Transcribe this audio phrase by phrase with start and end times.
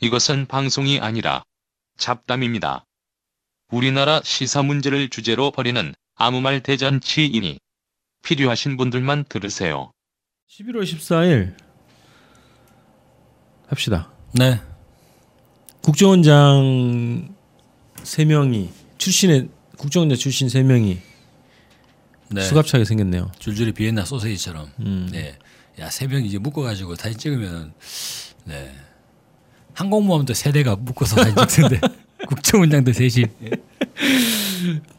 [0.00, 1.44] 이것은 방송이 아니라
[1.96, 2.84] 잡담입니다.
[3.70, 7.58] 우리나라 시사 문제를 주제로 벌이는 아무 말 대잔치이니
[8.22, 9.92] 필요하신 분들만 들으세요.
[10.50, 11.54] 11월 14일
[13.66, 14.10] 합시다.
[14.32, 14.60] 네.
[15.82, 17.34] 국정원장
[17.96, 20.98] 3명이 출신의 국정원장 출신 3명이
[22.30, 22.42] 네.
[22.42, 23.32] 수갑차게 생겼네요.
[23.38, 24.70] 줄줄이 비엔나 소세지처럼.
[24.80, 25.08] 음.
[25.10, 25.38] 네.
[25.78, 27.72] 야, 세명 이제 묶어 가지고 사진 찍으면,
[28.44, 28.74] 네.
[29.78, 31.80] 항공모함도 세 대가 묶어서 사진 찍던데.
[32.26, 33.26] 국정원장도 셋이.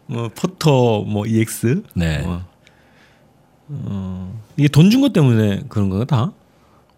[0.07, 2.23] 뭐 포터 뭐 EX 네.
[2.25, 2.45] 어.
[3.67, 6.31] 어, 이게 돈 준 것 때문에 그런 거가 다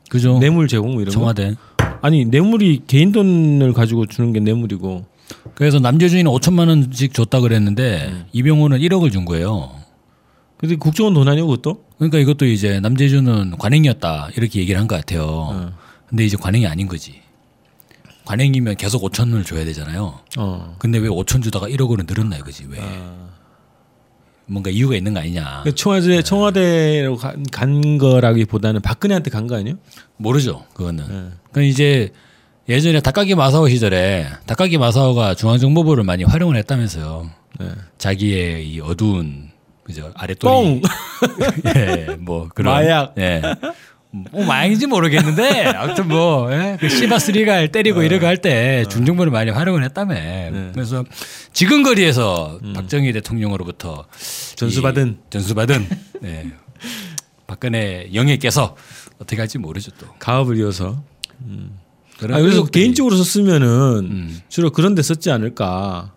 [0.09, 0.37] 그죠.
[0.39, 1.55] 뇌물 제공 뭐 이런 거 청와대.
[2.01, 5.05] 아니 뇌물이 개인 돈을 가지고 주는 게 뇌물이고
[5.55, 8.25] 그래서 남재준이는 5천만 원씩 줬다 그랬는데 음.
[8.31, 9.71] 이병호는 1억을 준 거예요.
[10.57, 15.49] 근데 국정원 돈 아니고 그것도 그러니까 이것도 이제 남재준은 관행이었다 이렇게 얘기를 한 것 같아요.
[15.53, 15.71] 음.
[16.07, 17.20] 근데 이제 관행이 아닌 거지.
[18.25, 20.19] 관행이면 계속 5천을 줘야 되잖아요.
[20.37, 20.75] 어.
[20.79, 22.79] 근데 왜 5천 주다가 1억으로 늘었나 이거지 왜?
[24.45, 25.43] 뭔가 이유가 있는 거 아니냐?
[25.63, 29.77] 그러니까 청와대 청와대로 간, 간 거라기보다는 박근혜한테 간 거 아니에요?
[30.17, 31.05] 모르죠 그거는.
[31.51, 32.11] 그러니까 이제
[32.69, 37.29] 예전에 닭가기 마사오 시절에 닭가기 마사오가 중앙정보부를 많이 활용을 했다면서요.
[37.59, 37.69] 네.
[37.97, 39.49] 자기의 이 어두운
[39.83, 40.81] 그죠 아랫도리 뻥
[41.75, 43.15] 예, 뭐 그런 마약.
[43.17, 43.41] 예.
[44.11, 46.77] 뭐 마약인지 모르겠는데 아무튼 뭐 예?
[46.79, 50.15] 그 시바스리가 때리고 이러고 할 때 중정부를 많이 활용을 했다며.
[50.73, 51.05] 그래서
[51.53, 54.05] 지근거리에서 박정희 대통령으로부터
[54.55, 55.09] 전수받은.
[55.11, 55.87] 이 전수받은
[56.25, 56.51] 예.
[57.47, 58.75] 박근혜 영예께서
[59.19, 60.07] 어떻게 할지 모르죠 또.
[60.19, 61.03] 가업을 이어서
[62.17, 63.67] 그런 아, 그래서 개인적으로 썼으면은
[64.09, 64.39] 음.
[64.49, 66.13] 주로 그런 데 썼지 않을까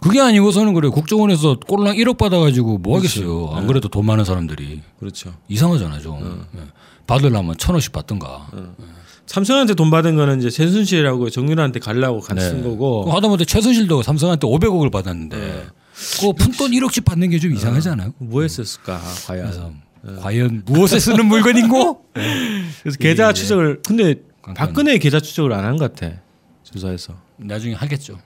[0.00, 3.50] 그게 아니고서는 그래 국정원에서 꼴랑 1억 받아가지고 뭐 하겠어요.
[3.54, 6.46] 안 그래도 돈 많은 사람들이 그렇죠 이상하잖아 좀.
[6.56, 6.60] 예.
[7.08, 8.46] 받으려면 천 원씩 받든가.
[9.26, 15.66] 삼성한테 돈 받은 거는 이제 최순실하고 정윤아한테 가려고 간쓴그 거고 하다못해 최순실도 삼성한테 500억을 받았는데
[16.20, 18.12] 그 푼돈 1억씩 받는 게 좀 이상하지 않아요?
[18.18, 19.72] 뭐 했었을까 과연 그래서
[20.20, 22.04] 과연 무엇에 쓰는 물건인고?
[22.82, 23.32] 그래서 계좌 예, 예.
[23.32, 24.14] 추적을 근데.
[24.54, 26.14] 박근혜 계좌 추적을 안 한 것 같아
[26.62, 28.18] 조사에서 나중에 하겠죠.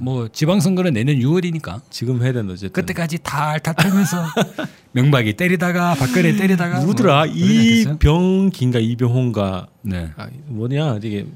[0.00, 4.24] 뭐 지방선거는 내년 6월이니까 지금 해야 된다 어쨌든 그때까지 탈탈 털면서
[4.92, 7.94] 명박이 때리다가 박근혜 때리다가 누구더라 뭐 않겠어요?
[7.94, 10.10] 이병기인가 이병호인가 네.
[10.16, 11.26] 아, 뭐냐 이게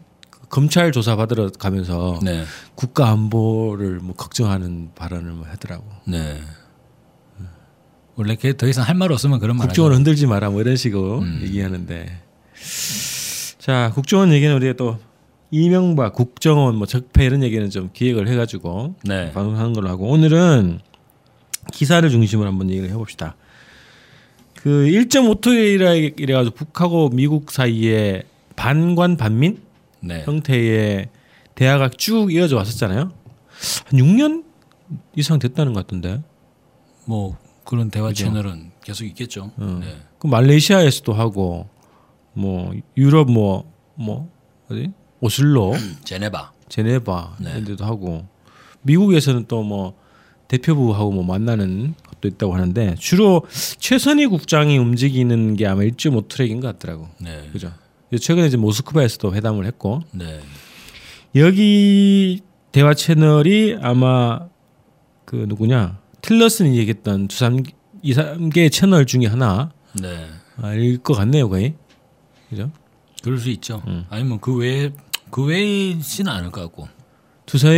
[0.48, 2.44] 검찰 조사 받으러 가면서 네.
[2.74, 6.40] 국가 안보를 뭐 걱정하는 발언을 뭐 하더라고 네.
[8.16, 9.94] 원래 걔 더 이상 할 말 없으면 그런 말 국정원.
[9.94, 11.40] 흔들지 마라 뭐 이런 식으로 음.
[11.42, 12.22] 얘기하는데
[13.58, 14.98] 자 국정원 얘기는 우리가 또
[15.50, 19.32] 이명박 국정원 뭐 적폐 이런 얘기는 좀 기획을 해가지고 네.
[19.32, 20.80] 방송하는 걸로 하고 오늘은
[21.72, 23.36] 기사를 중심으로 한번 얘기를 해봅시다.
[24.56, 28.24] 그 1.5토이라 이래가지고 북하고 미국 사이에
[28.56, 29.62] 반관 반민
[30.00, 30.22] 네.
[30.24, 31.08] 형태의
[31.54, 33.00] 대화가 쭉 이어져 왔었잖아요.
[33.00, 33.12] 한
[33.92, 34.44] 6년
[35.14, 36.22] 이상 됐다는 것 같던데.
[37.04, 38.24] 뭐 그런 대화 그죠?
[38.24, 39.52] 채널은 계속 있겠죠.
[39.56, 39.78] 어.
[39.80, 39.96] 네.
[40.18, 41.68] 그 말레이시아에서도 하고
[42.32, 44.30] 뭐 유럽 뭐뭐
[44.70, 44.90] 어디
[45.20, 46.52] 오슬로, 제네바.
[46.68, 47.50] 제네바 네.
[47.50, 48.26] 이런 데도 하고
[48.82, 49.94] 미국에서는 또 뭐
[50.48, 53.42] 대표부하고 뭐 만나는 것도 있다고 하는데 주로
[53.78, 57.08] 최선희 국장이 움직이는 게 아마 1.5 트랙인 것 같더라고.
[57.20, 57.48] 네.
[57.52, 57.72] 그죠?
[58.18, 60.40] 최근에 이제 모스크바에서도 회담을 했고 네.
[61.34, 62.40] 여기
[62.72, 64.48] 대화 채널이 아마
[65.24, 67.64] 그 누구냐 틸러슨이 얘기했던 두삼
[68.02, 69.68] 이 3개 채널 중에 하나일
[70.00, 70.96] 네.
[71.02, 71.74] 것 같네요 거의
[72.48, 72.70] 그죠
[73.22, 73.82] 그럴 수 있죠.
[73.88, 74.04] 음.
[74.08, 74.92] 아니면 그 외에
[75.30, 76.88] 그 외이지는 않을 것 같고.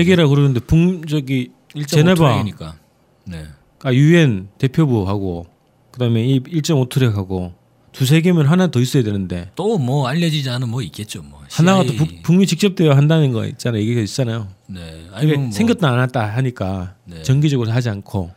[0.04, 1.50] 개라 그러는데 북 저기
[1.86, 2.76] 제네바 니까
[3.24, 3.44] 네.
[3.82, 5.46] 아 유엔 대표부하고
[5.92, 7.52] 그다음에 이 1.5 트랙하고
[7.92, 11.22] 두세 개면 하나 더 있어야 되는데 또 뭐 알려지지 않은 뭐 있겠죠.
[11.22, 11.42] 뭐.
[11.50, 11.94] 하나가 또.
[11.94, 15.02] 북, 북미 직접 대화 한다는 거 있잖아요 얘기가 있잖아요 네.
[15.06, 17.22] 이게 아니면 뭐 생겼다 안 왔다 하니까 네.
[17.22, 18.30] 정기적으로 하지 않고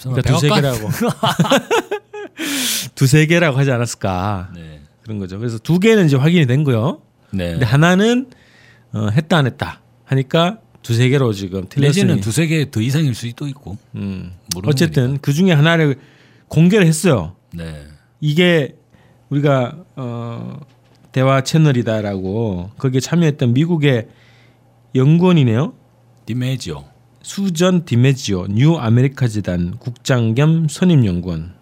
[0.00, 0.48] 그러니까 두세?
[0.48, 0.88] 개라고
[2.94, 4.80] 두세 개라고 하지 않았을까 네.
[5.02, 5.38] 그런 거죠.
[5.38, 7.00] 그래서 두 개는 이제 확인이 된 거요.
[7.30, 7.52] 네.
[7.52, 8.30] 근데 하나는
[8.92, 13.76] 어, 했다 안 했다 하니까 두세 개로 지금 틀렸으니 두세 개 더 이상일 수도 있고.
[13.96, 14.32] 음.
[14.64, 15.98] 어쨌든 그 중에 하나를
[16.48, 17.34] 공개를 했어요.
[17.52, 17.86] 네.
[18.20, 18.76] 이게
[19.28, 20.60] 우리가 어,
[21.12, 24.08] 대화 채널이다라고 거기에 참여했던 미국의
[24.94, 25.74] 연구원이네요.
[26.26, 26.84] 디메지오.
[27.22, 31.54] 수전 디메지오 뉴 아메리카 재단 국장 겸 선임 연구원.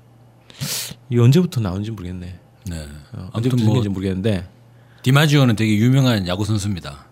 [1.11, 2.39] 이 언제부터 나온지 모르겠네.
[2.69, 2.87] 네.
[3.13, 4.49] 어, 언제부터 뭐 생긴지 모르겠는데
[5.03, 7.06] 디마지오는 되게 유명한 야구 선수입니다.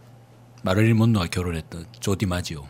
[0.65, 2.65] 마를린 먼로가 결혼했던 조 디 마지오.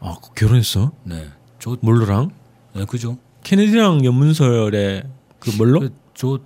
[0.00, 0.92] 아 결혼했어?
[1.04, 1.28] 네.
[1.58, 2.30] 조 먼로랑?
[2.74, 3.18] 네, 그죠?
[3.42, 5.04] 케네디랑 염문설의
[5.38, 5.80] 그 먼로?
[5.80, 6.38] 그 조,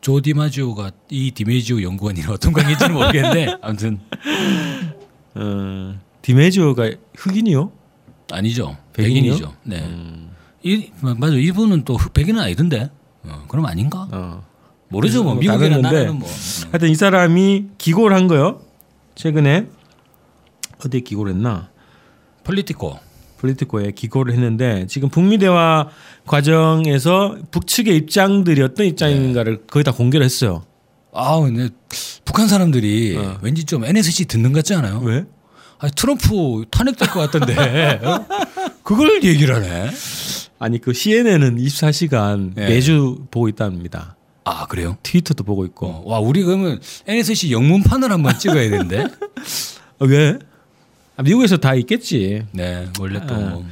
[0.00, 3.98] 조 디 마지오가 이 디메지오 연구원이랑 어떤 관계인지는 모르겠는데 아무튼
[5.34, 7.72] 어, 디메지오가 흑인이요?
[8.32, 8.76] 아니죠.
[8.92, 9.22] 백인이요?
[9.34, 9.54] 백인이죠.
[9.64, 10.26] 네.
[10.62, 11.34] 이 맞아.
[11.34, 12.90] 이분은 또 흑- 백인은 아니던데.
[13.24, 14.08] 어, 그럼 아닌가?
[14.12, 14.44] 어.
[14.88, 15.22] 모르죠.
[15.22, 15.78] 뭐뭐 미국이나.
[15.78, 16.28] 나라는 뭐.
[16.70, 18.60] 하여튼 이 사람이 기고를 한 거요.
[19.14, 19.66] 최근에
[20.84, 21.70] 어디에 기고를 했나?
[22.44, 22.98] 폴리티코.
[23.38, 25.88] 폴리티코에 기고를 했는데 지금 북미 대화
[26.26, 30.64] 과정에서 북측의 입장들이 어떤 입장인가를 거의 다 공개를 했어요.
[31.12, 31.70] 아, 근데
[32.24, 34.98] 북한 사람들이 왠지 좀 NSC 듣는 것 같지 않아요?
[34.98, 35.00] 어.
[35.00, 35.24] 왜?
[35.78, 38.00] 아니, 트럼프 탄핵될 것 같던데.
[38.04, 38.26] 어?
[38.82, 39.90] 그걸 얘기를 하네.
[40.58, 42.66] 아니 그 CNN은 24시간 예.
[42.68, 44.16] 매주 보고 있답니다.
[44.44, 44.98] 아, 그래요?
[45.02, 45.86] 트위터도 보고 있고.
[45.86, 49.04] 어, 와, 우리 그러면 NSC 영문판을 한번 찍어야 되는데.
[49.98, 50.38] 어, 왜?
[51.20, 52.46] 아, 미국에서 다 있겠지.
[52.52, 53.34] 네, 원래 또.
[53.34, 53.64] 뭐,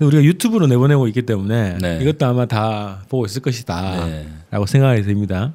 [0.00, 1.98] 우리가 유튜브로 내보내고 있기 때문에 네.
[2.02, 4.06] 이것도 아마 다 보고 있을 것이다.
[4.06, 4.28] 네.
[4.50, 5.52] 라고 생각이 듭니다.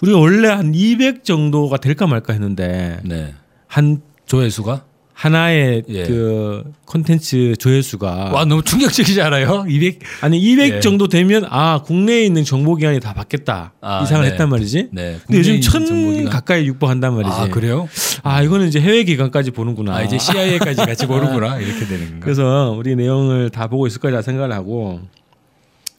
[0.00, 3.34] 우리가 원래 한 200 정도가 될까 말까 했는데 네.
[3.66, 4.84] 한 조회수가?
[5.18, 6.04] 하나의 예.
[6.04, 9.66] 그 콘텐츠 조회수가 와, 너무 충격적이지 않아요?
[9.68, 9.98] 200?
[10.20, 10.80] 아니 200 예.
[10.80, 14.30] 정도 되면 아 국내에 있는 정보기관이 다 바뀌었다 아, 이상을 네.
[14.30, 14.90] 했단 말이지.
[14.92, 15.18] 네.
[15.26, 16.30] 근데 요즘 천 정보기관.
[16.30, 17.34] 가까이 육박한단 말이지.
[17.34, 17.88] 아, 그래요?
[18.22, 19.96] 아, 이거는 이제 해외 기관까지 보는구나.
[19.96, 21.58] 아, 이제 CIA까지 같이 보는구나.
[21.58, 22.20] 이렇게 되는 건가?
[22.24, 25.00] 그래서 우리 내용을 다 보고 있을 거라 생각을 하고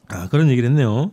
[0.08, 1.12] 아 그런 얘기를 했네요.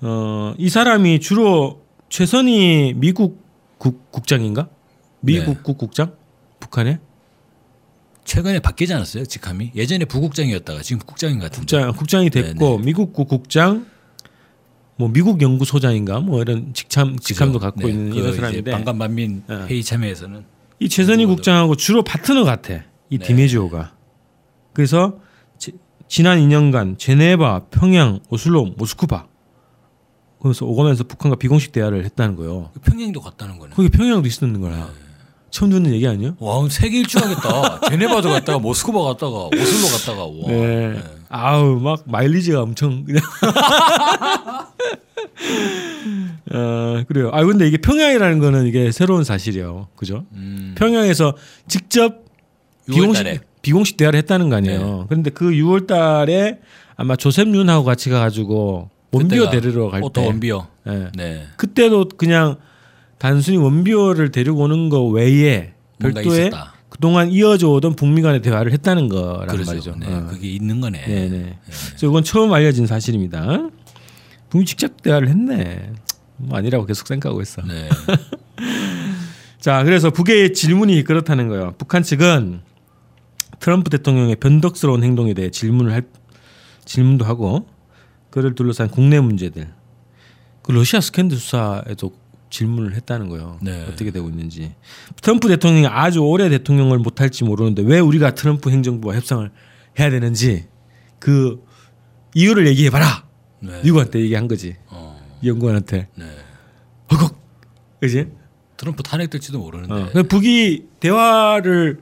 [0.00, 3.44] 어, 이 사람이 주로 최선희 미국
[3.76, 4.68] 국, 국장인가?
[5.20, 5.60] 미국 네.
[5.62, 6.12] 국 국장?
[6.74, 6.98] 북한에?
[8.24, 9.26] 최근에 바뀌지 않았어요?
[9.26, 9.70] 직함이?
[9.76, 11.60] 예전에 부국장이었다가 지금 국장인 것 같은데.
[11.60, 13.86] 국장 국장이 됐고 미국 국 국장
[14.96, 19.54] 뭐 미국 연구소장인가 뭐 이런 직함 직함도 갖고 네, 있는 그 이런 사람인데 반간반민 네.
[19.66, 20.44] 회의 참여에서는
[20.80, 22.82] 이 최선희 국장하고 주로 파트너 같아.
[23.10, 23.26] 이 네.
[23.26, 23.94] 디메지오가.
[24.72, 25.20] 그래서
[25.58, 25.72] 지,
[26.08, 29.28] 지난 2년간 제네바, 평양, 오슬로, 모스크바
[30.40, 32.70] 그래서 오가면서 북한과 비공식 대화를 했다는 거예요.
[32.82, 33.74] 평양도 갔다는 거네.
[33.74, 34.90] 거기 평양도 있었는 거야.
[35.54, 36.34] 처음 듣는 얘기 아니에요?
[36.40, 37.78] 와, 세계 일주 하겠다.
[37.88, 40.48] 제네바도 갔다가 모스크바 갔다가 오슬로 갔다가 와.
[40.48, 41.00] 네.
[41.28, 43.22] 아우 막 마일리지가 엄청 그냥.
[46.52, 47.30] 어 그래요.
[47.32, 49.86] 아 근데 이게 평양이라는 거는 이게 새로운 사실이에요.
[49.94, 50.24] 그죠?
[50.32, 51.34] 음, 평양에서
[51.68, 52.24] 직접
[52.88, 53.38] 6월 비공식 달에.
[53.62, 55.06] 비공식 대화를 했다는 거 아니에요.
[55.08, 56.58] 그런데 그 6월 달에
[56.96, 60.66] 아마 조셉 윤하고 같이 가가지고 웜비어 데리러 갈 오토 때, 웜비어.
[60.88, 61.10] 예.
[61.14, 61.46] 네.
[61.56, 62.56] 그때도 그냥
[63.24, 66.50] 단순히 웜비어를 데리고 오는 거 외에 별도의.
[66.90, 69.70] 그동안 이어져 오던 북미 간의 대화를 했다는 거란 그렇죠.
[69.70, 69.96] 말이죠.
[69.98, 70.14] 네.
[70.14, 70.26] 어.
[70.26, 71.06] 그게 있는 거네.
[71.06, 71.58] 네, 네.
[71.64, 73.70] 그래서 이건 처음 알려진 사실입니다.
[74.50, 75.90] 북미 직접 대화를 했네.
[76.36, 77.62] 뭐 아니라고 계속 생각하고 있어.
[77.62, 77.88] 네.
[79.58, 81.72] 자, 그래서 북의 질문이 그렇다는 거예요.
[81.78, 82.60] 북한 측은
[83.58, 86.02] 트럼프 대통령의 변덕스러운 행동에 대해 질문을 할
[86.84, 87.66] 질문도 하고
[88.28, 89.72] 그를 둘러싼 국내 문제들,
[90.60, 92.12] 그 러시아 스캔들 수사에도
[92.54, 93.58] 질문을 했다는 거예요.
[93.60, 93.84] 네.
[93.88, 94.74] 어떻게 되고 있는지.
[95.20, 99.50] 트럼프 대통령이 아주 오래 대통령을 못할지 모르는데 왜 우리가 트럼프 행정부와 협상을
[99.98, 100.66] 해야 되는지
[101.18, 101.64] 그
[102.34, 103.26] 이유를 얘기해봐라.
[103.60, 103.82] 네.
[103.82, 104.76] 미국한테 얘기한 거지.
[104.86, 105.20] 어.
[105.42, 106.08] 이 연구원한테.
[106.14, 106.24] 네.
[107.10, 107.36] 허걱.
[108.00, 108.28] 그지?
[108.76, 109.94] 트럼프 탄핵될지도 모르는데.
[109.94, 110.10] 어.
[110.12, 112.00] 그 북이 대화를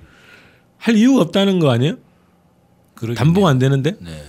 [0.76, 1.96] 할 이유가 없다는 거 아니에요?
[2.94, 3.14] 그러겠네요.
[3.14, 4.22] 담보가 안 되는데 네.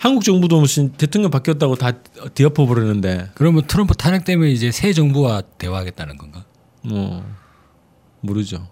[0.00, 1.92] 한국 정부도 무슨 대통령 바뀌었다고 다
[2.34, 6.42] 뒤엎어 버리는데 그러면 트럼프 탄핵되면 이제 새 정부와 대화하겠다는 건가?
[6.82, 7.22] 뭐
[8.22, 8.66] 모르죠.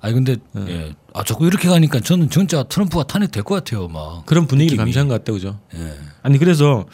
[0.00, 0.64] 아니 근데 네.
[0.68, 0.94] 예.
[1.14, 4.26] 아 자꾸 이렇게 가니까 저는 진짜 트럼프가 탄핵 될 것 같아요, 막.
[4.26, 4.78] 그런 분위기를 느낌이.
[4.86, 5.60] 감시한 것 같다 그죠?
[5.76, 5.94] 예.
[6.22, 6.84] 아니 그래서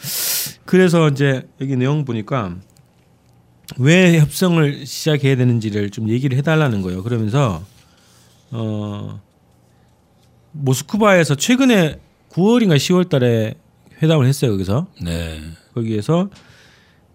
[0.65, 2.55] 그래서 이제 여기 내용 보니까
[3.79, 7.01] 왜 협상을 시작해야 되는지를 좀 얘기를 해달라는 거예요.
[7.01, 7.63] 그러면서
[8.51, 9.19] 어
[10.51, 11.99] 모스크바에서 최근에
[12.31, 13.55] 9월인가 10월달에
[14.01, 14.51] 회담을 했어요.
[14.51, 15.41] 거기서 네.
[15.73, 16.29] 거기에서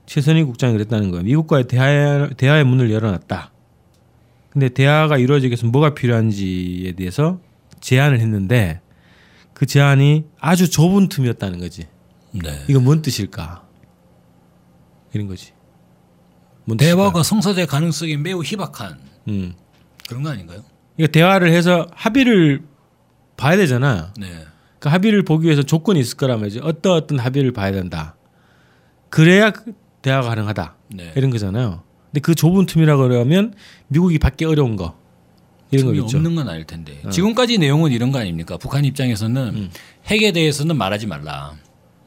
[0.06, 1.24] 최선희 국장이 그랬다는 거예요.
[1.24, 3.52] 미국과의 대화, 대화의 문을 열어놨다.
[4.50, 7.40] 근데 대화가 이루어지기 위해서 뭐가 필요한지에 대해서
[7.80, 8.80] 제안을 했는데
[9.52, 11.86] 그 제안이 아주 좁은 틈이었다는 거지.
[12.32, 12.64] 네.
[12.68, 13.66] 이거 뭔 뜻일까?
[15.12, 15.52] 이런 거지.
[16.64, 19.06] 뭔 대화가 성사될 가능성이 매우 희박한 뜻일까?
[19.28, 19.54] 음.
[20.08, 20.62] 그런 거 아닌가요?
[20.98, 22.62] 이거 대화를 해서 합의를
[23.36, 24.12] 봐야 되잖아.
[24.18, 24.46] 네.
[24.86, 26.60] 그 합의를 보기 위해서 조건이 있을 말이지.
[26.62, 28.14] 어떤 어떤 합의를 봐야 된다.
[29.08, 30.76] 그래야 그 대화가 가능하다.
[30.94, 31.12] 네.
[31.16, 31.82] 이런 거잖아요.
[32.06, 33.52] 근데 그 좁은 틈이라 그러면
[33.88, 34.96] 미국이 받기 어려운 거
[35.72, 36.18] 이런 거겠죠.
[36.18, 37.02] 없는 건 아닐 텐데.
[37.10, 38.58] 지금까지 내용은 이런 거 아닙니까?
[38.58, 39.70] 북한 입장에서는
[40.06, 41.54] 핵에 대해서는 말하지 말라.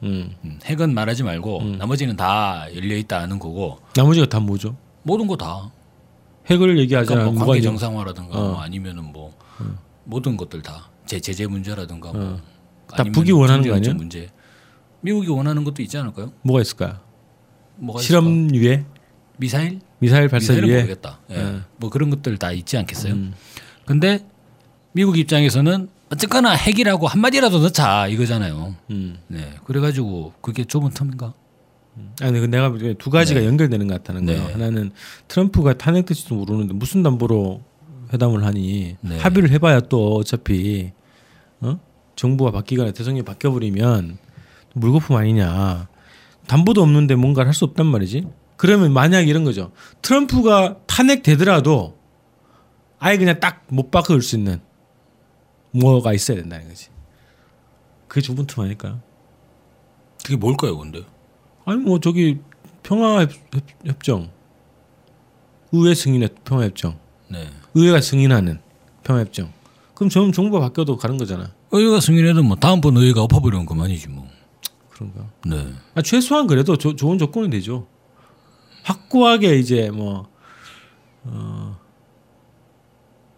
[0.02, 0.30] 음.
[0.42, 4.74] 음, 핵은 말하지 말고 나머지는 다 열려 있다는 거고 나머지가 다 뭐죠?
[5.02, 5.70] 모든 거 다.
[6.46, 8.42] 핵을 얘기하지 그러니까 뭐 관계 정상화라든가 어.
[8.52, 9.34] 뭐 아니면은 뭐
[10.04, 12.59] 모든 것들 다 제, 제재 문제라든가 뭐 어.
[12.96, 13.94] 다 북이 원하는 거 아니에요?
[13.94, 14.28] 문제.
[15.00, 16.32] 미국이 원하는 것도 있지 않을까요?
[16.42, 16.98] 뭐가 있을까요?
[17.76, 18.06] 뭐가 있을까?
[18.06, 18.84] 실험 유예?
[19.38, 21.20] 미사일 미사일 발사 미사일은 위에 모르겠다.
[21.30, 21.36] 예.
[21.36, 21.60] 네.
[21.78, 23.14] 뭐 그런 것들 다 있지 않겠어요?
[23.14, 23.34] 음.
[23.86, 24.26] 근데
[24.92, 28.74] 미국 입장에서는 어쨌거나 핵이라고 한 마디라도 넣자 이거잖아요.
[28.90, 29.18] 음.
[29.28, 29.54] 네.
[29.64, 31.34] 그래가지고 그게 좁은 틈인가?
[32.20, 34.46] 아니 근데 내가 두 가지가 연결되는 것 같다는 거예요.
[34.46, 34.52] 네.
[34.52, 34.90] 하나는
[35.28, 37.62] 트럼프가 탄핵될지도 모르는데 무슨 담보로
[38.12, 39.18] 회담을 하니 네.
[39.18, 40.99] 합의를 해봐야 또 어차피 어?
[42.20, 44.18] 정부가 바뀌거나 대통령이 바뀌어버리면
[44.74, 45.88] 물거품 아니냐.
[46.46, 48.26] 담보도 없는데 뭔가를 할 수 없단 말이지.
[48.58, 49.72] 그러면 만약 이런 거죠.
[50.02, 51.96] 트럼프가 탄핵되더라도
[52.98, 54.60] 아예 그냥 딱 못 바꿀 수 있는
[55.70, 56.88] 뭐가 있어야 된다는 거지.
[58.06, 59.00] 그게 좁은 틈 아닐까요?
[60.22, 61.02] 그게 뭘까요, 근데?
[61.64, 62.40] 아니 뭐 저기
[62.82, 63.26] 평화
[63.86, 64.30] 협정
[65.72, 66.98] 의회 승인의 평화 협정
[67.28, 67.46] 네.
[67.74, 68.60] 의회가 승인하는
[69.04, 69.50] 평화 협정
[69.94, 74.28] 그럼 전 정부가 바뀌어도 가는 거잖아 의회가 승인해도 뭐 다음번 의회가 엎어버리면 그만이지 뭐.
[74.90, 75.72] 그런가 네.
[75.94, 77.86] 아, 최소한 그래도 조- 좋은 조건이 되죠
[78.82, 80.28] 확고하게 이제 뭐
[81.24, 81.78] 어,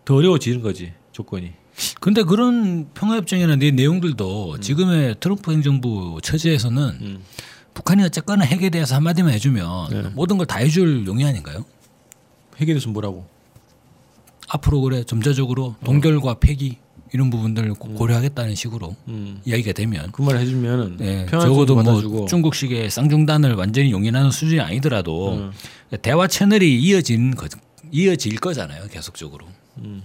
[0.05, 1.53] 더 어려워지는 거지 조건이
[2.01, 7.25] 근데 그런 평화협정이나 내 내용들도 지금의 트럼프 행정부 처지에서는 음.
[7.75, 10.03] 북한이 어쨌거나 핵에 대해서 한마디만 해주면 네.
[10.15, 11.65] 모든 걸 다 해줄 용의 아닌가요?
[12.59, 13.27] 해결돼서 뭐라고
[14.49, 16.79] 앞으로 그래 점자적으로 동결과 폐기
[17.12, 19.40] 이런 부분들을 고- 고려하겠다는 식으로 음.
[19.45, 25.35] 이야기가 되면 그 말 해주면은 네, 적어도 뭐 받아주고 중국식의 쌍중단을 완전히 용인하는 수준이 아니더라도
[25.35, 25.52] 음.
[26.00, 27.47] 대화 채널이 이어진 거,
[27.90, 29.47] 이어질 거잖아요 계속적으로
[29.78, 30.02] 음.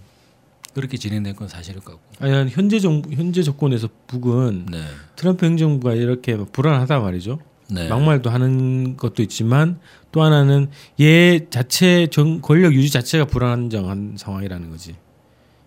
[0.74, 4.84] 그렇게 진행될 건 사실일 거고 아니 현재 정 현재 조건에서 북은 네,
[5.16, 7.40] 트럼프 행정부가 이렇게 불안하다 말이죠.
[7.70, 9.80] 네, 막말도 하는 것도 있지만
[10.12, 10.70] 또 하나는
[11.02, 14.96] 얘 자체 정, 권력 유지 자체가 불안정한 상황이라는 거지.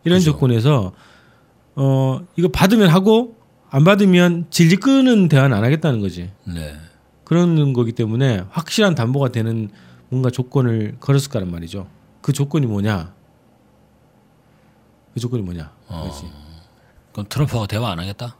[0.05, 0.31] 이런 그죠.
[0.33, 0.93] 조건에서
[1.83, 3.37] 어 이거 받으면 하고
[3.71, 6.31] 안 받으면 질질 끄는 대화는 안 하겠다는 거지.
[6.45, 6.75] 네,
[7.25, 9.71] 그런 거기 때문에 확실한 담보가 되는
[10.11, 11.87] 뭔가 조건을 걸었을 거란 말이죠.
[12.21, 13.15] 그 조건이 뭐냐?
[15.15, 15.73] 그 조건이 뭐냐?
[15.89, 16.03] 어.
[16.03, 16.25] 그렇지.
[17.13, 18.37] 그럼 트럼프하고 대화 안 하겠다?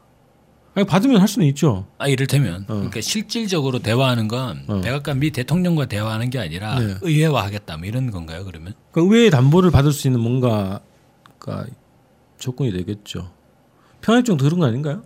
[0.75, 1.87] 아니 받으면 할 수는 있죠.
[1.97, 4.81] 아 이를테면 그러니까 실질적으로 대화하는 건 어.
[4.81, 6.95] 백악관 미 대통령과 대화하는 게 아니라 네.
[7.01, 8.75] 의회와 하겠다 뭐 이런 건가요 그러면?
[8.91, 11.65] 그러니까 의회의 담보를 받을 수 있는 뭔가가
[12.41, 13.31] 조건이 되겠죠.
[14.01, 15.03] 평화협정도 그런 거 아닌가요?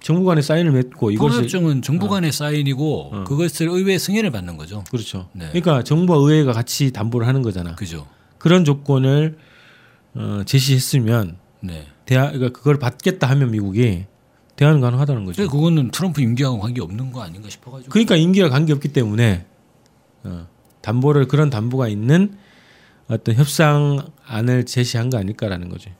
[0.00, 3.24] 정부 간에 사인을 맺고 평화협정은 정부 간의 사인이고 어.
[3.24, 4.84] 그것을 의회 승인을 받는 거죠.
[4.90, 5.28] 그렇죠.
[5.32, 5.48] 네.
[5.48, 7.74] 그러니까 정부와 의회가 같이 담보를 하는 거잖아.
[7.74, 8.06] 그죠?
[8.38, 9.36] 그런 조건을
[10.14, 11.86] 어, 제시했으면 네.
[12.06, 14.04] 대화 그러니까 그걸 받겠다 하면 미국이
[14.56, 15.42] 대화는 가능하다는 거죠.
[15.42, 17.90] 근데 그거는 트럼프 임기하고 관계 없는 거 아닌가 싶어가지고.
[17.90, 19.46] 그러니까 임기와 관계 없기 때문에
[20.24, 20.46] 어,
[20.82, 22.36] 담보를 그런 담보가 있는
[23.08, 25.92] 어떤 협상안을 제시한 거 아닐까라는 거지.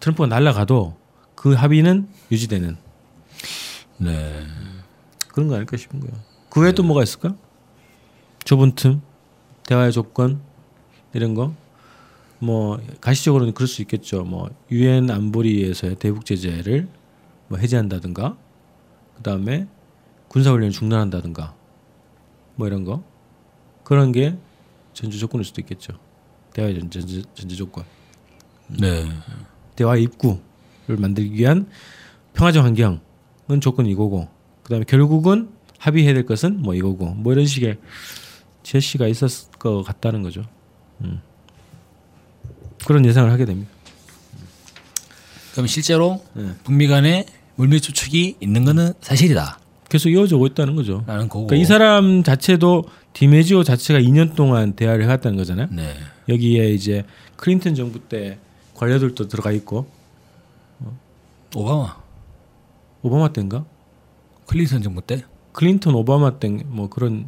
[0.00, 0.96] 트럼프가 날아가도
[1.36, 2.76] 그 합의는 유지되는
[3.98, 4.46] 네.
[5.28, 6.14] 그런 거 아닐까 싶은 거예요.
[6.50, 7.36] 그 외에 또 뭐가 있을까?
[8.44, 9.00] 좁은 틈,
[9.66, 10.42] 대화의 조건
[11.14, 11.54] 이런 거.
[12.40, 14.24] 뭐 가시적으로는 그럴 수 있겠죠.
[14.24, 16.88] 뭐 유엔 안보리에서의 대북 제재를
[17.46, 18.36] 뭐 해제한다든가,
[19.16, 19.68] 그 다음에
[20.26, 21.54] 군사 훈련을 중단한다든가,
[22.56, 23.04] 뭐 이런 거
[23.84, 24.36] 그런 게
[24.92, 25.92] 전제 조건일 수도 있겠죠.
[26.52, 27.84] 대화의 전제, 전제, 조건,
[28.68, 29.08] 네.
[29.76, 30.38] 대화 입구를
[30.98, 31.66] 만들기 위한
[32.34, 33.00] 평화적 환경은
[33.60, 34.28] 조건 이거고,
[34.62, 37.78] 그 다음에 결국은 합의해야 될 것은 뭐 이거고, 뭐 이런 식의
[38.62, 40.44] 제시가 있었을 것 같다는 거죠.
[41.02, 41.20] 음.
[42.86, 43.70] 그런 예상을 하게 됩니다.
[45.52, 46.54] 그럼 실제로 네.
[46.64, 51.04] 북미 간에 물밑 추측이 있는 거는 사실이다라는 계속 이어져 오고 있다는 거죠.
[51.06, 51.46] 거고.
[51.46, 55.68] 그러니까 이 사람 자체도 디메지오 자체가 2년 동안 대화를 해왔다는 거잖아요.
[55.70, 55.94] 네.
[56.28, 57.04] 여기에 이제
[57.36, 58.38] 클린턴 정부 때
[58.74, 59.86] 관료들도 들어가 있고
[61.54, 61.96] 오바마,
[63.02, 63.64] 오바마 때인가?
[64.46, 65.24] 클린턴 정부 때.
[65.52, 67.26] 클린턴 오바마 때 뭐 그런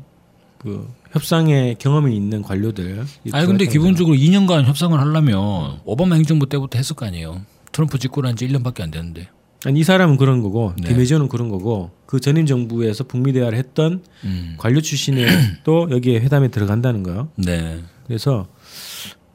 [0.58, 3.04] 그 협상에 경험이 있는 관료들.
[3.32, 7.42] 아니 근데 기본적으로 2년간 협상을 하려면 오바마 행정부 때부터 했을 거 아니에요.
[7.72, 9.28] 트럼프 집고 난지 1년밖에 안 됐는데.
[9.66, 10.88] 아니, 이 사람은 그런 거고 네.
[10.90, 14.54] 디메지오는 그런 거고 그 전임 정부에서 북미 대화를 했던 음.
[14.58, 15.26] 관료 출신의
[15.64, 17.28] 또 여기에 회담에 들어간다는 거예요.
[17.36, 17.80] 네.
[18.06, 18.46] 그래서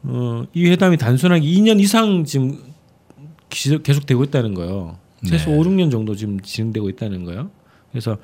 [0.04, 2.58] 어, 이 회담이 단순하게 2년 이상 지금
[3.50, 4.98] 기- 계속되고 있다는 거예요.
[5.28, 5.58] 최소 네.
[5.58, 7.50] 5, 6년 정도 지금 진행되고 있다는 거예요.
[7.92, 8.18] 그래서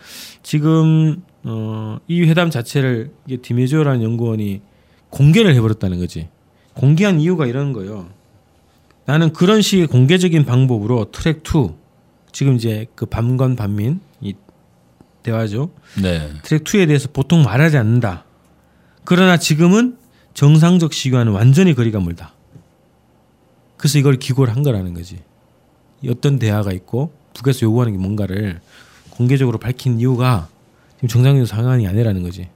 [0.43, 4.61] 지금 어, 이 회담 자체를 이게 디메지오라는 연구원이
[5.09, 6.29] 공개를 해버렸다는 거지.
[6.73, 8.07] 공개한 이유가 이런 거예요.
[9.05, 11.73] 나는 그런 식의 공개적인 방법으로 트랙 2
[12.31, 14.33] 지금 이제 그 반관 반민 이
[15.23, 15.71] 대화죠.
[16.01, 16.29] 네.
[16.43, 18.25] 트랙 2에 대해서 보통 말하지 않는다.
[19.03, 19.97] 그러나 지금은
[20.35, 22.33] 정상적 시기와는 완전히 거리가 멀다.
[23.77, 25.19] 그래서 이걸 기고를 한 거라는 거지.
[26.07, 28.59] 어떤 대화가 있고 북에서 요구하는 게 뭔가를
[29.09, 30.49] 공개적으로 밝힌 이유가
[30.95, 32.49] 지금 정상적 상황이 아니라는 거지.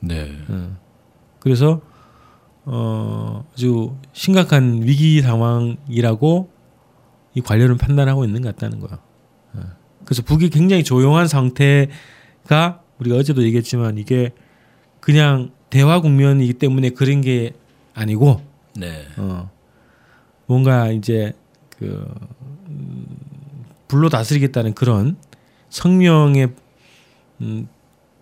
[0.00, 0.36] 네.
[0.48, 0.76] 어.
[1.40, 1.80] 그래서
[2.64, 6.50] 어, 아주 심각한 위기 상황이라고
[7.34, 9.00] 이 관료는 판단하고 있는 것 같다는 거야.
[9.54, 9.60] 어.
[10.04, 14.32] 그래서 북이 굉장히 조용한 상태가 우리가 어제도 얘기했지만 이게
[15.00, 17.52] 그냥 대화 국면이기 때문에 그런 게
[17.94, 18.42] 아니고
[18.76, 19.06] 네.
[19.16, 19.50] 어,
[20.46, 21.32] 뭔가 이제
[21.78, 22.06] 그
[22.68, 23.06] 음,
[23.88, 25.16] 불로 다스리겠다는 그런
[25.70, 26.48] 성명에
[27.40, 27.68] 음,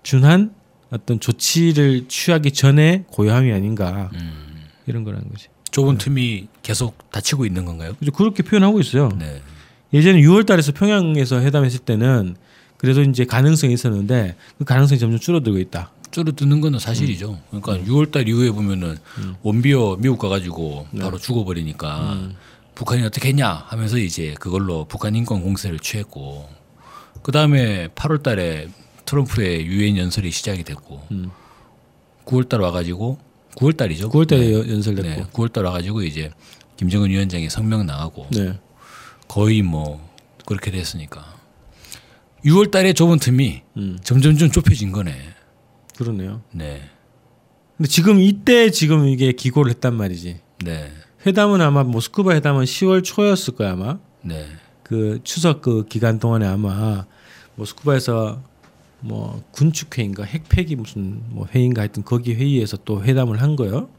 [0.02, 0.54] 준한
[0.90, 4.64] 어떤 조치를 취하기 전에 고요함이 아닌가 음.
[4.86, 5.48] 이런 거라는 거지.
[5.70, 7.94] 좁은 틈이 계속 닫히고 있는 건가요?
[8.14, 9.10] 그렇게 표현하고 있어요.
[9.18, 9.42] 네.
[9.92, 12.36] 예전에 6월달에서 평양에서 회담했을 때는
[12.76, 15.90] 그래도 이제 가능성이 있었는데 그 가능성이 점점 줄어들고 있다.
[16.18, 17.40] 줄어드는 거는 사실이죠.
[17.50, 18.96] 그러니까 6월달 이후에 보면은
[19.42, 22.30] 원비어 미국 가가지고 바로 죽어버리니까
[22.74, 26.48] 북한이 어떻게 했냐 하면서 이제 그걸로 북한 인권 공세를 취했고
[27.22, 28.70] 그 다음에 8월달에
[29.04, 31.30] 트럼프의 유엔 연설이 시작이 됐고 음.
[32.24, 33.18] 9월달 와가지고
[33.56, 34.10] 9월달이죠.
[34.10, 35.08] 9월달에 연설됐고.
[35.08, 36.30] 네, 9월달 와가지고 이제
[36.76, 38.58] 김정은 위원장이 성명 나가고 네.
[39.26, 40.00] 거의 뭐
[40.46, 41.24] 그렇게 됐으니까
[42.44, 43.98] 6월달에 좁은 틈이 음.
[44.02, 45.37] 점점 좀 좁혀진 거네.
[45.98, 46.42] 그러네요.
[46.52, 46.80] 네,
[47.76, 50.40] 근데 지금 이때 지금 이게 기고를 했단 말이지.
[50.64, 50.92] 네,
[51.26, 53.98] 회담은 아마 모스크바 회담은 10월 초였을 거야 아마.
[54.22, 54.46] 네.
[54.84, 57.06] 그 추석 그 기간 동안에 아마
[57.56, 58.42] 모스크바에서
[59.00, 63.90] 뭐 군축 회의인가 핵폐기 무슨 뭐 회의인가 하여튼 거기 회의에서 또 회담을 한 거예요.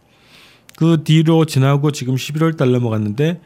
[0.78, 3.42] 그 뒤로 지나고 지금 11월 달 넘어갔는데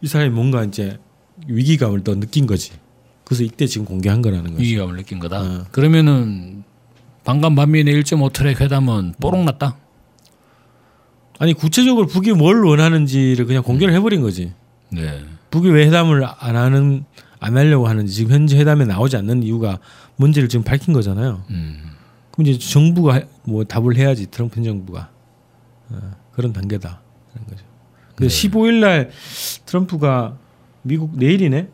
[0.00, 0.98] 이 사람이 뭔가 이제
[1.48, 2.72] 위기감을 더 느낀 거지.
[3.24, 4.62] 그래서 이때 지금 공개한 거라는 거지.
[4.62, 5.40] 위기감을 느낀 거다.
[5.42, 5.66] 어.
[5.72, 6.62] 그러면은
[7.24, 9.76] 방금 반면에 1.5 트랙 회담은 뽀록 났다.
[11.38, 14.52] 아니 구체적으로 북이 뭘 원하는지를 그냥 공개를 해버린 거지.
[14.90, 17.04] 네, 북이 왜 회담을 안 하는
[17.40, 19.78] 안 하려고 하는지 지금 현재 회담에 나오지 않는 이유가
[20.16, 21.42] 문제를 지금 밝힌 거잖아요.
[21.50, 21.90] 음,
[22.30, 25.08] 그럼 이제 정부가 해- 뭐 답을 해야지 트럼프 현 정부가.
[25.90, 27.00] 어, 그런 단계다.
[27.32, 27.64] 그런 거죠.
[28.14, 29.10] 그래서 15일 날
[29.66, 30.36] 트럼프가
[30.82, 31.68] 미국 내일이네?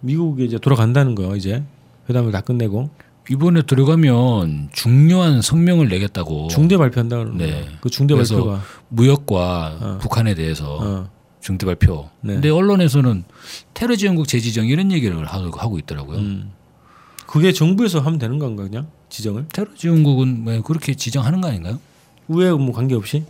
[0.00, 1.62] 미국에 이제 돌아간다는 거예요 이제.
[2.08, 2.88] 회담을 다 끝내고
[3.30, 6.48] 이번에 들어가면 중요한 성명을 내겠다고.
[6.48, 7.68] 중대 발표한다 그러는 네.
[7.80, 9.98] 그 중대 발표가 무역과 어.
[10.00, 11.10] 북한에 대해서 어,
[11.40, 12.08] 중대 발표.
[12.20, 12.34] 네.
[12.34, 13.24] 근데 언론에서는
[13.74, 16.18] 테러 지원국 재지정 이런 얘기를 하고, 있더라고요.
[16.18, 16.52] 음.
[17.26, 21.80] 그게 정부에서 하면 되는 건가 그냥 지정을 테러 지원국은 뭐 그렇게 지정하는 거 아닌가요?
[22.28, 23.24] 의회 뭐 관계 없이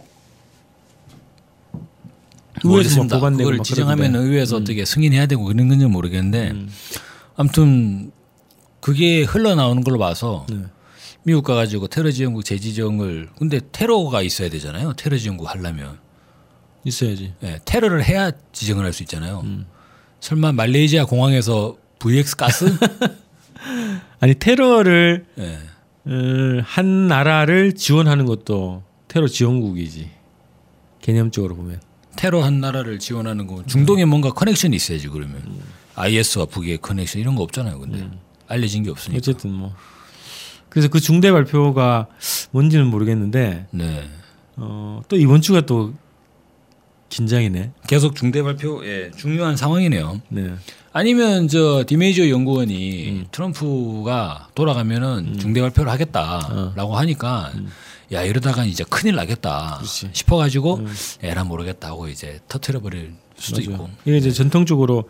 [2.64, 3.20] 의회에서 뭐 모르겠습니다.
[3.20, 4.14] 그걸 막 지정하면.
[4.14, 6.68] 의회에서 어떻게 승인해야 되고 그런 건지 는 모르겠는데 음.
[7.36, 8.12] 아무튼
[8.86, 10.58] 그게 흘러나오는 걸로 봐서 네.
[11.24, 14.92] 미국 가가지고 테러 지원국 재지정을 근데 테러가 있어야 되잖아요.
[14.92, 15.98] 테러 지원국 하려면
[16.84, 17.34] 있어야지.
[17.42, 19.40] 예, 테러를 해야 지정을 할 수 있잖아요.
[19.42, 19.66] 음.
[20.20, 22.78] 설마 말레이시아 공항에서 VX 가스?
[24.20, 25.58] 아니 테러를 예.
[26.04, 30.10] 어, 한 나라를 지원하는 것도 테러 지원국이지
[31.02, 31.80] 개념적으로 보면
[32.14, 35.42] 테러 한 나라를 지원하는 거 중동에 뭔가 커넥션이 있어야지 그러면
[35.96, 37.80] IS와 북의 커넥션 이런 거 없잖아요.
[37.80, 38.08] 근데
[38.48, 39.18] 알려진 게 없으니까.
[39.18, 39.74] 어쨌든 뭐
[40.68, 42.06] 그래서 그 중대 발표가
[42.50, 44.10] 뭔지는 모르겠는데 네.
[44.56, 45.94] 어, 또 이번 주가 또
[47.08, 47.72] 긴장이네.
[47.86, 50.20] 계속 중대 발표 예, 중요한 상황이네요.
[50.28, 50.54] 네.
[50.92, 57.52] 아니면 저 디메이저 연구원이 트럼프가 돌아가면은 중대 발표를 하겠다라고 하니까
[58.12, 60.10] 야 이러다가 이제 큰일 나겠다 그렇지.
[60.12, 60.86] 싶어가지고
[61.22, 63.70] 에라 모르겠다 하고 이제 터트려 버릴 수도 맞아요.
[63.72, 65.08] 있고 이게 이제 전통적으로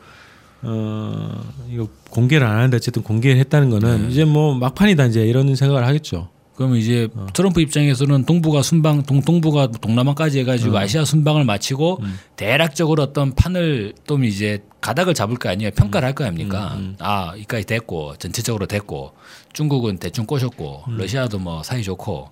[0.67, 5.87] 어 이거 공개를 안 하는데 어쨌든 공개를 했다는 거는 이제 뭐 막판이다 이제 이런 생각을
[5.87, 6.29] 하겠죠.
[6.57, 7.27] 그러면 이제 어.
[7.35, 10.41] 트럼프 입장에서는 동부가 순방 동, 동부가 동남아까지 어.
[10.41, 12.19] 해가지고 아시아 순방을 마치고 음.
[12.37, 17.67] 대략적으로 어떤 판을 또 이제 가닥을 잡을 거 아니에요 평가를 할거 아닙니까 음, 아 이까지
[17.67, 19.13] 됐고 전체적으로 됐고
[19.53, 20.97] 중국은 대충 꼬셨고 음.
[20.97, 22.31] 러시아도 뭐 사이 좋고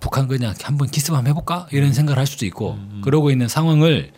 [0.00, 1.76] 북한 그냥 한번 기습 한번 해볼까 음.
[1.76, 4.10] 이런 생각을 할 수도 있고 그러고 있는 상황을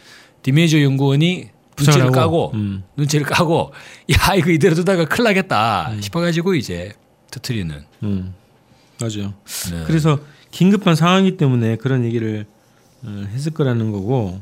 [0.42, 2.82] 디메이저 연구원이 눈치를 까고 음.
[2.96, 3.72] 눈치를 까고
[4.12, 6.92] 야 이거 이대로 두다가 큰일 나겠다 싶어가지고 이제
[7.30, 8.34] 터트리는 음.
[9.00, 9.34] 맞아요.
[9.70, 9.84] 네.
[9.86, 10.18] 그래서
[10.50, 12.46] 긴급한 상황이기 때문에 그런 얘기를
[13.04, 14.40] 어, 했을 거라는 거고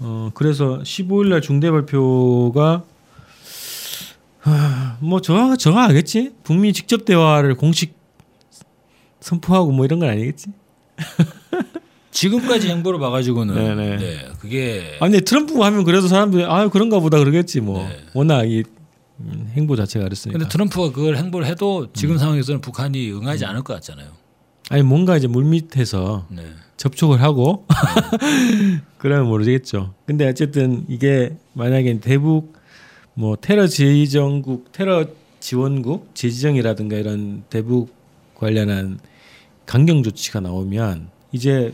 [0.00, 2.82] 어 그래서 15일 날 중대 발표가
[4.40, 7.94] 하, 뭐 정하 정하겠지 북미 직접 대화를 공식
[9.20, 10.48] 선포하고 뭐 이런 건 아니겠지
[12.14, 13.96] 지금까지 행보를 봐가지고는 네네.
[13.96, 17.98] 네, 그게 아니 트럼프가 하면 그래도 사람들이 아 그런가 보다 그러겠지 뭐 네.
[18.14, 18.62] 워낙 이
[19.20, 21.86] 음, 행보 자체가 그랬으니까 근데 트럼프가 그걸 행보를 해도 음.
[21.92, 24.08] 지금 상황에서는 북한이 응하지 않을 것 같잖아요.
[24.70, 26.42] 아니 뭔가 이제 물밑에서 네.
[26.76, 27.66] 접촉을 하고
[28.98, 29.94] 그러면 모르겠죠.
[30.06, 32.54] 근데 어쨌든 이게 만약에 대북
[33.14, 35.06] 뭐 테러 지정국, 테러
[35.40, 37.92] 지원국, 재지정이라든가 이런 대북
[38.36, 39.00] 관련한
[39.66, 41.72] 강경 조치가 나오면 이제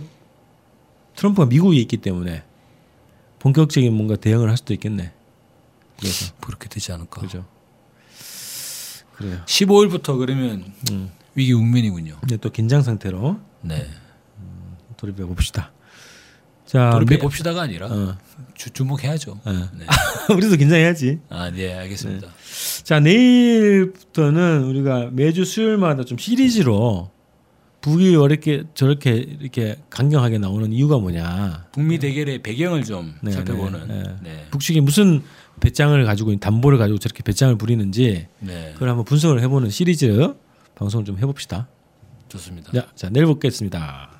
[1.16, 2.44] 트럼프가 미국에 있기 때문에
[3.38, 5.12] 본격적인 뭔가 대응을 할 수도 있겠네.
[5.98, 7.20] 그래서 그렇게 되지 않을까.
[7.20, 7.44] 그죠.
[9.16, 9.38] 그래요.
[9.46, 11.10] 15일부터 그러면 음.
[11.34, 12.18] 위기 국면이군요.
[12.24, 13.86] 이제 또 긴장 상태로 네.
[14.96, 15.72] 돌입해 봅시다.
[16.64, 18.16] 자, 돌입해 매- 봅시다가 아니라 어,
[18.54, 19.40] 주, 주목해야죠.
[19.44, 19.52] 어.
[19.76, 19.86] 네.
[20.34, 21.18] 우리도 긴장해야지.
[21.28, 22.28] 아, 네, 알겠습니다.
[22.84, 27.10] 자, 내일부터는 우리가 매주 수요일마다 좀 시리즈로
[27.80, 31.68] 북이 왜 이렇게 저렇게 이렇게 강경하게 나오는 이유가 뭐냐.
[31.72, 33.88] 북미 대결의 배경을 좀 네, 살펴보는.
[33.88, 34.16] 네, 네.
[34.22, 34.46] 네.
[34.50, 35.22] 북측이 무슨
[35.60, 38.70] 배짱을 가지고 담보를 가지고 저렇게 배짱을 부리는지 네.
[38.74, 40.34] 그걸 한번 분석을 해보는 시리즈
[40.74, 41.68] 방송을 좀 해봅시다.
[42.28, 42.72] 좋습니다.
[42.72, 44.19] 자, 자 내일 뵙겠습니다.